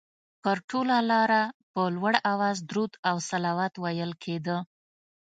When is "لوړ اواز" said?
1.95-2.57